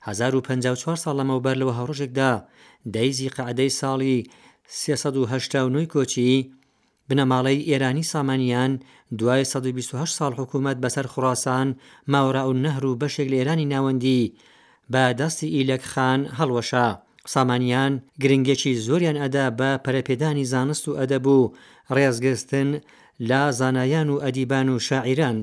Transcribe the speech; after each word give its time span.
1954 0.09 0.96
ساڵ 1.02 1.12
لەمەوبەر 1.20 1.55
لەوە 1.60 1.74
هەڕۆژێکدا 1.78 2.32
دەیزی 2.95 3.28
قعدەی 3.36 3.70
ساڵی 3.80 4.16
1970 4.69 5.84
کۆچی 5.92 6.30
بنەماڵەی 7.09 7.66
ئێرانی 7.69 8.02
سامانیان 8.12 8.72
دوای 9.19 9.42
1920 9.42 10.16
ساڵ 10.19 10.32
حکوومەت 10.38 10.77
بەسەر 10.82 11.06
خوراسان 11.12 11.69
ماورا 12.12 12.45
و 12.48 12.52
نەهر 12.64 12.84
و 12.86 12.98
بەشێک 13.00 13.28
لە 13.33 13.36
ئێرانی 13.41 13.70
ناوەندی 13.72 14.22
بە 14.92 15.02
دەستی 15.20 15.48
ئیلەک 15.56 15.83
خان 15.92 16.20
هەڵوەشە 16.39 16.86
سامانیان 17.33 17.92
گرنگێکی 18.22 18.72
زۆریان 18.86 19.17
ئەدا 19.22 19.47
بە 19.58 19.70
پەرەپێدانی 19.84 20.44
زانست 20.52 20.84
و 20.89 20.97
ئەدەبوو 21.00 21.52
ڕێزگەستن 21.97 22.69
لە 23.28 23.41
زانایان 23.58 24.08
و 24.11 24.20
ئەدیبان 24.24 24.67
و 24.69 24.78
شاعیران. 24.89 25.39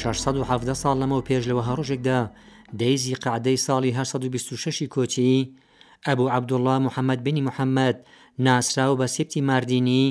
670 0.00 0.78
ساڵ 0.82 0.94
لەمەەوە 1.00 1.22
پێش 1.28 1.42
لەوە 1.50 1.62
هەڕۆژێکدا 1.68 2.20
دەیزی 2.80 3.14
قعدەی 3.24 3.58
ساڵی 3.66 3.90
1926 3.98 4.88
کۆچی 4.94 5.48
ئەبوو 6.06 6.30
عبدوڵله 6.36 6.74
محەممەد 6.86 7.20
بنی 7.26 7.42
محەممەد 7.48 7.96
ناسراوە 8.46 8.96
بە 9.00 9.06
سپتی 9.16 9.40
ماردینی 9.48 10.04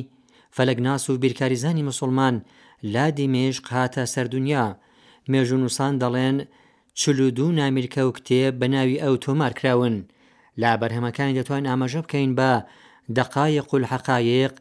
فەلەگناس 0.55 1.03
و 1.09 1.17
بیرکاریزانی 1.23 1.83
مسلمان 1.89 2.35
لا 2.93 3.05
دیمێش 3.17 3.57
قاتە 3.69 4.03
سەردونیا 4.13 4.65
مێژ 5.31 5.47
و 5.53 5.57
نووسان 5.61 5.93
دەڵێن 6.03 6.37
چلودوو 6.99 7.55
نامیرکە 7.59 8.01
و 8.07 8.11
کتێب 8.17 8.53
بە 8.61 8.67
ناوی 8.73 9.01
ئەو 9.03 9.15
تۆمار 9.25 9.53
کراون 9.59 9.95
لا 10.61 10.71
بەرهەمەکانی 10.81 11.37
دەتوان 11.39 11.63
ئاماژە 11.69 12.01
بکەین 12.05 12.31
بە 12.39 12.51
دقایق 13.17 13.67
و 13.73 13.77
حقایق 13.93 14.53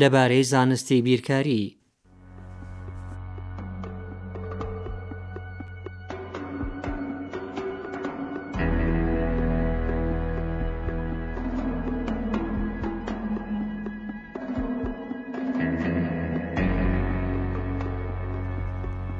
لەبارەی 0.00 0.44
زانستی 0.52 1.02
بیرکاری 1.06 1.64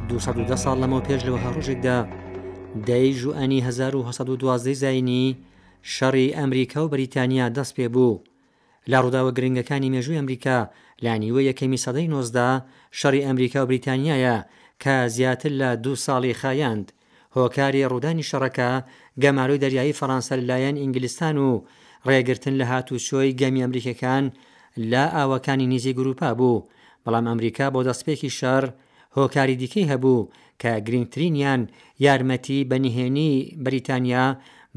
210 0.09 0.56
ساڵ 0.65 0.76
لەمەوە 0.82 1.06
پێش 1.09 1.20
لەوە 1.26 1.38
هەڕۆژێکدا 1.44 1.98
دەیژ 2.88 3.19
و 3.26 3.32
ئەنی 3.38 3.60
1920 3.69 4.72
زینی 4.82 5.26
شەڕی 5.94 6.34
ئەمریکا 6.38 6.78
و 6.84 6.91
بریتانیا 6.94 7.47
دەست 7.56 7.72
پێ 7.76 7.87
بوو 7.94 8.16
لا 8.91 8.98
ڕووداوە 9.04 9.31
گرنگەکانی 9.37 9.93
مێژووی 9.94 10.19
ئەمریکا 10.20 10.59
لانیوە 11.04 11.41
یەکەمی 11.50 11.82
سەدەی 11.84 12.09
19دا 12.14 12.50
شەڕی 12.98 13.25
ئەمریکا 13.28 13.59
و 13.62 13.69
بریتانیایە 13.70 14.37
کە 14.82 14.94
زیاتر 15.16 15.50
لە 15.60 15.69
دوو 15.84 15.97
ساڵی 16.06 16.34
خایاند 16.41 16.87
هۆکاری 17.37 17.88
ڕوودانی 17.91 18.28
شەڕەکە 18.31 18.70
گەماروی 19.22 19.60
دەریایی 19.64 19.97
فەەنسا 19.98 20.34
لایەن 20.50 20.76
ئینگلیستان 20.82 21.37
و 21.48 21.62
ڕێگرتن 22.09 22.54
لە 22.60 22.64
هاتووشۆی 22.72 23.37
گەمی 23.41 23.62
ئەمریکەکان 23.64 24.25
لە 24.91 25.04
ئاوەکانی 25.16 25.66
نیزی 25.72 25.93
گروپا 25.98 26.28
بوو 26.38 26.64
بەڵام 27.04 27.25
ئەمریکا 27.31 27.66
بۆ 27.75 27.81
دەستپێکی 27.88 28.32
شەر 28.41 28.64
هۆکاری 29.19 29.54
دیکەی 29.62 29.88
هەبوو 29.92 30.28
کە 30.62 30.72
گرنگترینیان 30.86 31.60
یارمەتی 32.04 32.58
بەنیهێنی 32.70 33.32
بریتانیا 33.64 34.25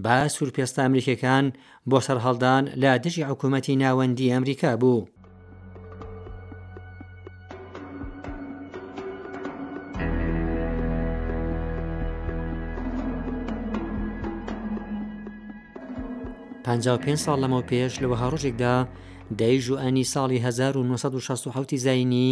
با 0.05 0.15
سوورپێستا 0.33 0.81
ئەمریکەکان 0.85 1.45
بۆ 1.89 1.97
سەررهڵدان 2.05 2.63
لە 2.81 2.91
دژی 3.03 3.27
حکوومەتی 3.29 3.79
ناوەندی 3.83 4.31
ئەمریکا 4.33 4.71
بوو. 4.81 5.07
پێ 17.05 17.13
ساڵ 17.23 17.35
لەمەەوە 17.43 17.67
پێش 17.71 17.93
لەوەها 18.03 18.27
ڕۆژێکدا 18.33 18.75
دەیژ 19.39 19.65
و 19.71 19.79
ئەنی 19.83 20.05
ساڵی 20.13 20.39
1960 20.47 21.75
زینی 21.85 22.31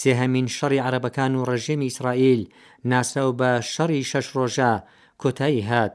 سێهەمین 0.00 0.46
شەڕی 0.56 0.84
عربەکان 0.88 1.32
و 1.36 1.46
ڕژێمی 1.50 1.86
ئیسرائیل 1.88 2.42
ناساو 2.92 3.30
بە 3.40 3.50
شەڕی 3.72 4.02
شەش 4.10 4.26
ڕۆژە 4.36 4.72
کۆتایی 5.22 5.66
هات 5.70 5.94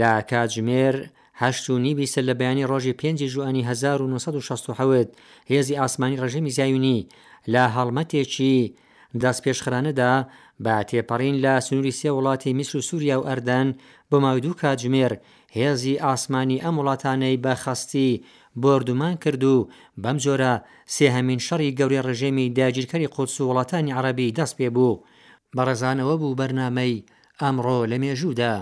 لە 0.00 0.10
کاتژمێر 0.30 0.96
هەشت 1.42 1.64
و 1.70 1.74
نیبی 1.86 2.10
سە 2.12 2.20
لە 2.28 2.34
بەیانی 2.38 2.68
ڕۆژی 2.70 2.98
پێنج 3.00 3.18
ژوانی 3.32 3.62
1960 3.62 5.10
هێزی 5.50 5.78
ئاسمانی 5.80 6.20
ڕژەمی 6.22 6.54
زیایونی 6.56 6.98
لە 7.52 7.62
هەڵمەتێکی 7.76 8.56
دەست 9.22 9.40
پێشخرانەدا 9.46 10.14
بە 10.64 10.74
تێپەڕین 10.88 11.36
لە 11.44 11.54
سنووری 11.66 11.96
سێ 12.00 12.10
وڵاتی 12.16 12.52
میسر 12.58 12.74
و 12.78 12.86
سووریا 12.88 13.16
و 13.20 13.26
ئەردەن 13.28 13.68
بۆ 14.10 14.16
ماوی 14.24 14.40
دوو 14.44 14.54
کاتژمێر 14.62 15.12
هێزی 15.58 16.00
ئاسمانی 16.04 16.62
ئەم 16.64 16.74
وڵاتانەی 16.80 17.40
بە 17.44 17.52
خەستی 17.62 18.10
بردومان 18.60 19.14
کرد 19.24 19.42
و 19.52 19.54
بەم 20.04 20.16
جۆرە 20.24 20.52
سێهەمین 20.94 21.40
شەڕی 21.46 21.74
گەوری 21.78 22.04
ڕژێمی 22.08 22.52
داگیرکەری 22.58 23.12
قۆتس 23.14 23.36
و 23.38 23.48
وڵاتانی 23.50 23.96
عربی 23.98 24.34
دەست 24.38 24.54
پێ 24.58 24.68
بوو 24.76 25.00
بەڕێزانەوە 25.56 26.14
بوو 26.20 26.38
بەرنامەی 26.40 27.04
ئەمڕۆ 27.40 27.78
لە 27.90 27.96
مێژوودا. 28.02 28.54